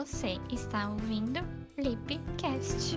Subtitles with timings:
[0.00, 1.40] Você está ouvindo
[1.76, 2.96] Lipcast.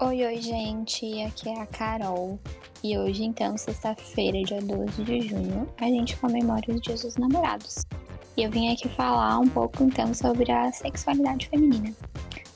[0.00, 1.22] Oi, oi, gente.
[1.24, 2.40] Aqui é a Carol.
[2.82, 7.84] E hoje, então, sexta-feira, dia 12 de junho, a gente comemora os Dias dos Namorados.
[8.34, 11.94] E eu vim aqui falar um pouco, então, sobre a sexualidade feminina.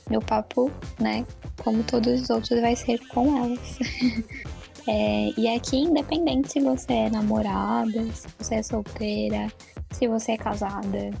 [0.09, 1.23] Meu papo, né,
[1.63, 3.77] como todos os outros, vai ser com elas.
[4.87, 9.51] É, e aqui, independente se você é namorada, se você é solteira,
[9.91, 11.11] se você é casada,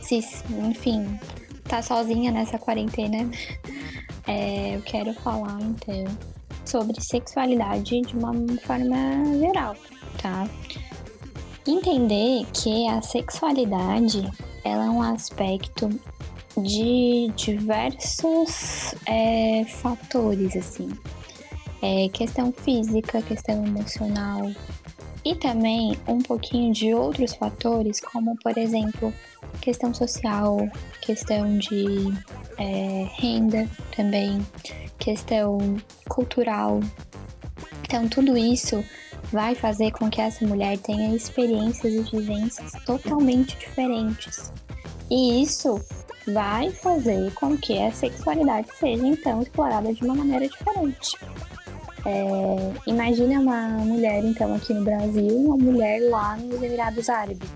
[0.00, 0.16] se,
[0.66, 1.18] enfim,
[1.64, 3.30] tá sozinha nessa quarentena,
[4.26, 6.04] é, eu quero falar então
[6.64, 8.96] sobre sexualidade de uma forma
[9.38, 9.76] geral,
[10.20, 10.48] tá?
[11.66, 14.28] Entender que a sexualidade
[14.64, 15.88] ela é um aspecto
[16.56, 20.88] de diversos é, fatores, assim
[21.82, 24.50] é, questão física, questão emocional
[25.24, 29.12] e também um pouquinho de outros fatores, como por exemplo
[29.60, 30.56] questão social,
[31.00, 32.12] questão de
[32.58, 34.44] é, renda também,
[34.98, 35.58] questão
[36.08, 36.80] cultural.
[37.84, 38.82] Então, tudo isso
[39.30, 44.52] vai fazer com que essa mulher tenha experiências e vivências totalmente diferentes.
[45.10, 45.80] E isso
[46.26, 51.16] vai fazer com que a sexualidade seja então explorada de uma maneira diferente.
[52.04, 57.48] É, imagina uma mulher, então, aqui no Brasil, uma mulher lá nos Emirados Árabes.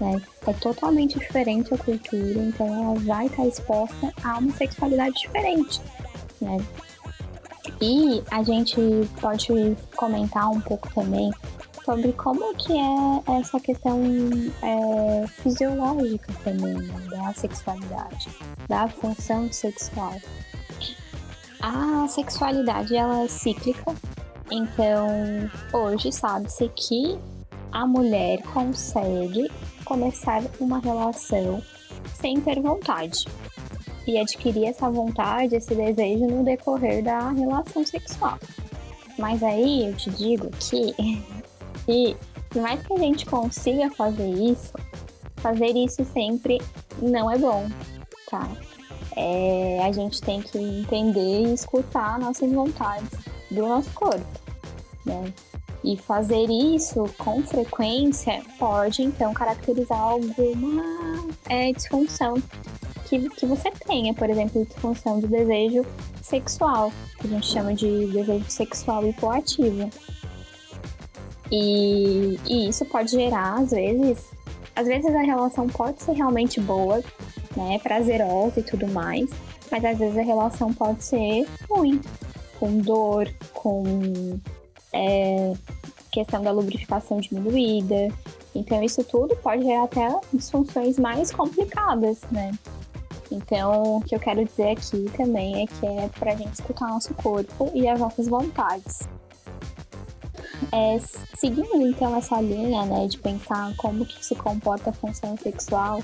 [0.00, 0.20] Né?
[0.46, 5.80] É totalmente diferente a cultura, então ela vai estar exposta a uma sexualidade diferente.
[6.40, 6.58] Né?
[7.80, 8.76] E a gente
[9.20, 9.48] pode
[9.94, 11.30] comentar um pouco também
[11.84, 14.00] sobre como que é essa questão
[14.62, 16.94] é, fisiológica também né?
[17.10, 18.28] da sexualidade,
[18.68, 20.14] da função sexual.
[21.62, 23.94] A sexualidade ela é cíclica,
[24.50, 25.08] então
[25.72, 27.16] hoje sabe-se que
[27.70, 29.48] a mulher consegue
[29.84, 31.62] começar uma relação
[32.12, 33.24] sem ter vontade
[34.08, 38.38] e adquirir essa vontade, esse desejo no decorrer da relação sexual.
[39.16, 40.92] Mas aí eu te digo que,
[41.86, 42.16] que
[42.50, 44.72] por mais que a gente consiga fazer isso,
[45.36, 46.60] fazer isso sempre
[47.00, 47.68] não é bom,
[48.28, 48.50] tá?
[49.16, 53.10] É, a gente tem que entender e escutar nossas vontades
[53.50, 54.26] do nosso corpo,
[55.04, 55.32] né?
[55.84, 60.84] E fazer isso com frequência pode, então, caracterizar alguma
[61.48, 62.40] é, disfunção
[63.18, 65.84] que, que você tenha, por exemplo, disfunção do desejo
[66.22, 69.90] sexual, que a gente chama de desejo sexual hipoativo.
[71.50, 74.30] E, e isso pode gerar, às vezes,
[74.74, 77.02] às vezes a relação pode ser realmente boa,
[77.56, 79.30] né, prazerosa e tudo mais,
[79.70, 82.00] mas às vezes a relação pode ser ruim,
[82.58, 84.38] com dor, com
[84.92, 85.52] é,
[86.10, 88.08] questão da lubrificação diminuída.
[88.54, 92.52] Então isso tudo pode gerar até disfunções mais complicadas, né?
[93.30, 97.14] Então, o que eu quero dizer aqui também é que é pra gente escutar nosso
[97.14, 99.08] corpo e as nossas vontades.
[100.70, 100.98] É,
[101.34, 106.02] seguindo então essa linha, né, de pensar como que se comporta a função sexual,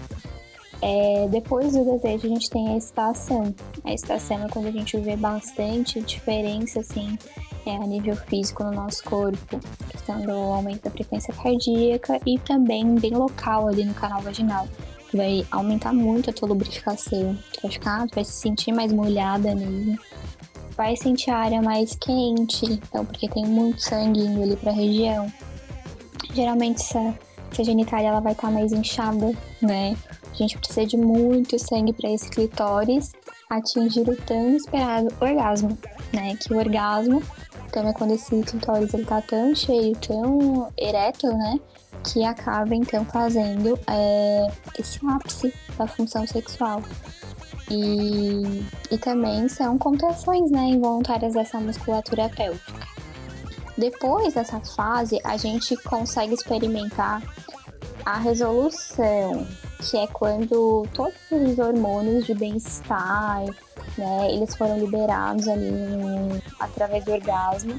[0.81, 3.55] é, depois do desejo, a gente tem a estação.
[3.85, 7.19] A estação é quando a gente vê bastante diferença, assim,
[7.67, 12.95] é, a nível físico no nosso corpo, questão do aumento da frequência cardíaca e também
[12.95, 14.69] bem local ali no canal vaginal.
[15.13, 17.37] Vai aumentar muito a tua lubrificação.
[17.53, 19.99] Tu vai ficar, tu vai se sentir mais molhada mesmo.
[20.77, 25.33] Vai sentir a área mais quente, então, porque tem muito sangue indo ali pra região.
[26.33, 27.19] Geralmente essa,
[27.51, 29.97] essa genitália ela vai estar tá mais inchada, né?
[30.39, 33.13] A gente precisa de muito sangue para esse clitóris
[33.51, 35.77] atingir o tão esperado orgasmo,
[36.13, 36.37] né?
[36.37, 37.21] Que o orgasmo,
[37.67, 41.59] então é quando esse clitóris ele tá tão cheio, tão ereto, né?
[42.05, 44.47] Que acaba então fazendo é,
[44.79, 46.83] esse ápice da função sexual.
[47.69, 52.87] E, e também são contrações né, involuntárias dessa musculatura pélvica.
[53.77, 57.23] Depois dessa fase, a gente consegue experimentar
[58.05, 59.47] a resolução,
[59.81, 63.45] que é quando todos os hormônios de bem-estar,
[63.97, 67.79] né, eles foram liberados ali através do orgasmo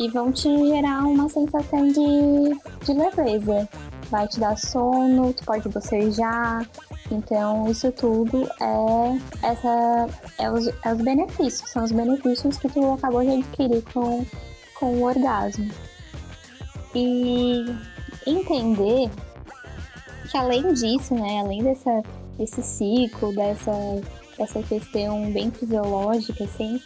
[0.00, 3.68] e vão te gerar uma sensação de, de leveza.
[4.10, 6.68] Vai te dar sono, tu pode bocejar.
[7.10, 10.08] Então, isso tudo é, essa,
[10.38, 14.24] é, os, é os benefícios, são os benefícios que tu acabou de adquirir com,
[14.78, 15.70] com o orgasmo.
[16.94, 17.64] E
[18.26, 19.10] entender
[20.34, 22.02] que além disso, né, além dessa,
[22.36, 23.70] desse ciclo, dessa,
[24.36, 26.80] dessa questão bem fisiológica, assim,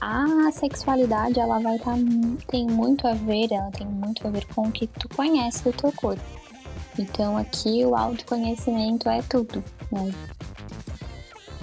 [0.00, 2.00] a sexualidade ela vai estar tá,
[2.46, 5.72] tem muito a ver, ela tem muito a ver com o que tu conhece do
[5.72, 6.22] teu corpo.
[6.96, 10.14] Então aqui o autoconhecimento é tudo, né?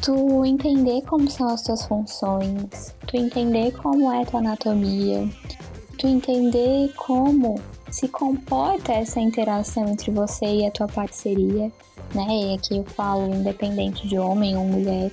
[0.01, 5.29] Tu entender como são as tuas funções, tu entender como é a tua anatomia,
[5.97, 7.55] tu entender como
[7.89, 11.71] se comporta essa interação entre você e a tua parceria,
[12.13, 12.27] né?
[12.27, 15.11] E aqui eu falo independente de homem ou mulher.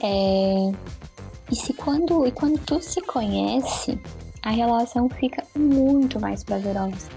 [0.00, 0.72] É...
[1.50, 3.98] E se quando, e quando tu se conhece,
[4.42, 7.08] a relação fica muito mais prazerosa,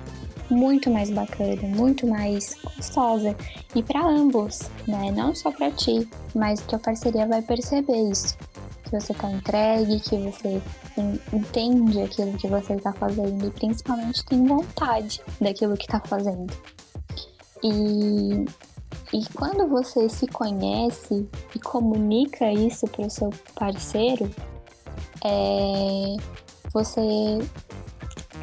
[0.49, 3.35] muito mais bacana, muito mais gostosa.
[3.75, 5.11] E para ambos, né?
[5.11, 8.37] Não só para ti, mas tua parceria vai perceber isso.
[8.89, 10.61] Que você tá entregue, que você
[11.31, 16.51] entende aquilo que você está fazendo e principalmente tem vontade daquilo que está fazendo.
[17.63, 18.45] E,
[19.13, 24.29] e quando você se conhece e comunica isso para o seu parceiro,
[25.23, 26.15] é,
[26.73, 27.39] você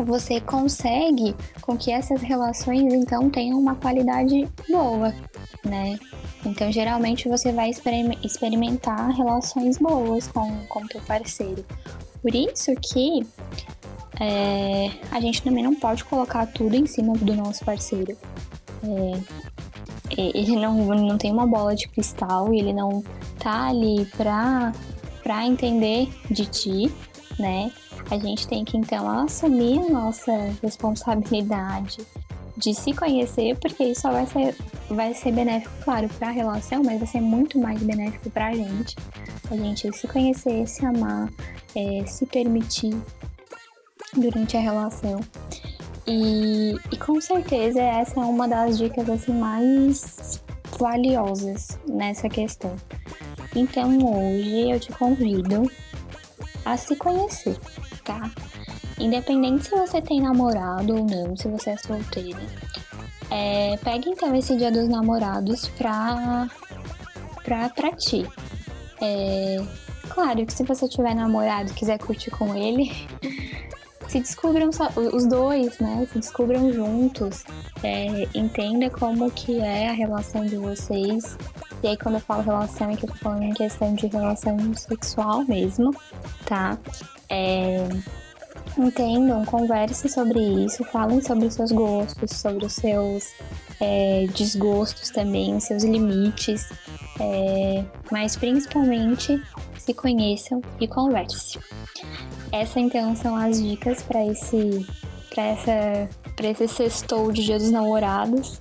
[0.05, 5.15] você consegue com que essas relações então tenham uma qualidade boa,
[5.65, 5.99] né?
[6.47, 7.71] Então, geralmente você vai
[8.23, 11.65] experimentar relações boas com o teu parceiro.
[12.23, 13.27] Por isso que
[14.21, 18.17] é, a gente também não pode colocar tudo em cima do nosso parceiro.
[18.83, 19.37] É,
[20.17, 23.03] ele não, não tem uma bola de cristal, ele não
[23.41, 24.73] tá ali pra,
[25.23, 26.93] pra entender de ti,
[27.39, 27.73] né?
[28.09, 30.33] A gente tem que então assumir a nossa
[30.63, 31.99] responsabilidade
[32.57, 34.57] de se conhecer, porque isso só vai ser,
[34.89, 38.55] vai ser benéfico, claro, para a relação, mas vai ser muito mais benéfico para a
[38.55, 38.97] gente.
[39.51, 41.29] A gente se conhecer, se amar,
[41.75, 42.97] é, se permitir
[44.17, 45.21] durante a relação.
[46.07, 50.43] E, e com certeza essa é uma das dicas assim mais
[50.79, 52.75] valiosas nessa questão.
[53.55, 55.71] Então hoje eu te convido
[56.65, 57.57] a se conhecer,
[58.05, 58.31] tá?
[58.99, 62.41] Independente se você tem namorado ou não, se você é solteira,
[63.31, 66.49] é, pegue então esse dia dos namorados pra,
[67.45, 68.27] pra, pra ti.
[69.01, 69.59] É,
[70.09, 72.91] claro que se você tiver namorado e quiser curtir com ele,
[74.09, 74.71] se descubram
[75.13, 76.07] os dois, né?
[76.11, 77.45] Se descubram juntos.
[77.83, 81.37] É, entenda como que é a relação de vocês.
[81.83, 84.73] E aí quando eu falo relação é que eu tô falando em questão de relação
[84.75, 85.95] sexual mesmo,
[86.47, 86.79] tá?
[87.29, 87.87] É,
[88.79, 93.33] entendam, conversem sobre isso, falem sobre os seus gostos, sobre os seus
[93.81, 96.69] é, desgostos também, seus limites,
[97.21, 99.43] é, mas principalmente
[99.79, 101.61] se conheçam e conversem.
[102.53, 104.87] Essa então são as dicas para esse
[105.31, 108.61] para essa para esse sextou de Dia dos Namorados.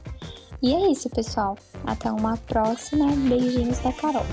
[0.62, 1.58] E é isso, pessoal.
[1.86, 3.08] Até uma próxima.
[3.08, 4.26] Beijinhos da Carol.